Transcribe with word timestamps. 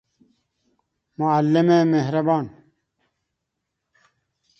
معلم 1.17 1.87
مهربان 1.87 2.71